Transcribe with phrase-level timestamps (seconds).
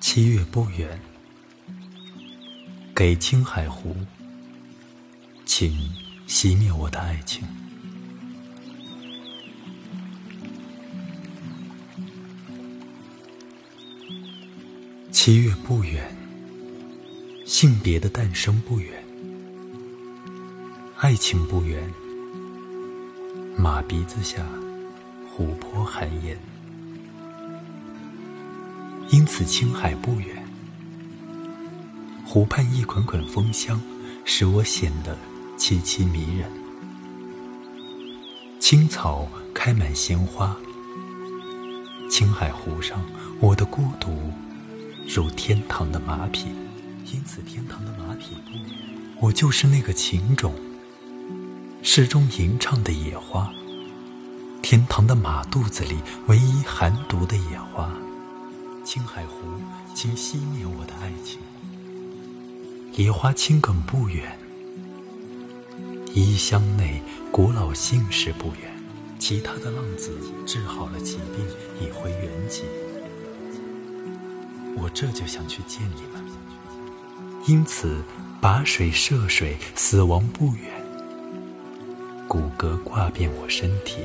[0.00, 1.00] 七月不远，
[2.94, 3.96] 给青海湖，
[5.44, 5.72] 请
[6.26, 7.42] 熄灭我的爱情。
[15.10, 16.14] 七月不远，
[17.46, 19.04] 性别的诞生不远，
[20.98, 21.80] 爱情不远，
[23.56, 24.44] 马鼻子下，
[25.30, 26.36] 湖泊寒烟。
[29.12, 30.42] 因此，青海不远，
[32.24, 33.78] 湖畔一捆捆风香，
[34.24, 35.14] 使我显得
[35.58, 36.50] 凄凄迷人。
[38.58, 40.56] 青草开满鲜花，
[42.08, 43.04] 青海湖上，
[43.38, 44.32] 我的孤独
[45.06, 46.46] 如天堂的马匹。
[47.12, 48.34] 因此，天堂的马匹，
[49.20, 50.54] 我就是那个情种，
[51.82, 53.52] 诗中吟唱的野花，
[54.62, 57.92] 天堂的马肚子里唯一含毒的野花。
[58.84, 59.36] 青海湖，
[59.94, 61.38] 请熄灭我的爱情。
[62.94, 64.36] 野花青梗不远，
[66.12, 68.70] 异乡内古老姓氏不远，
[69.18, 71.46] 其他的浪子治好了疾病，
[71.80, 72.64] 已回原籍。
[74.76, 76.24] 我这就想去见你们，
[77.46, 78.02] 因此
[78.40, 80.70] 跋水涉水，死亡不远。
[82.26, 83.98] 骨骼挂遍我身体，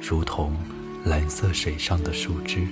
[0.00, 0.56] 如同
[1.04, 2.66] 蓝色水上的树枝。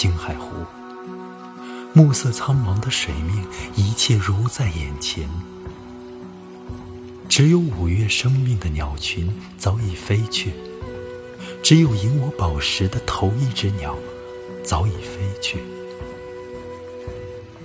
[0.00, 0.64] 青海湖，
[1.92, 3.44] 暮色苍茫的水面，
[3.76, 5.28] 一切如在眼前。
[7.28, 10.54] 只有五月生命的鸟群早已飞去，
[11.62, 13.94] 只有引我宝石的头一只鸟
[14.64, 15.58] 早已飞去，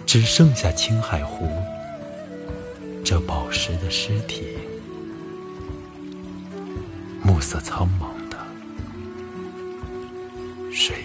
[0.05, 1.49] 只剩下青海湖
[3.01, 4.57] 这宝石的尸体，
[7.23, 8.37] 暮色苍茫的。
[10.73, 11.04] 水。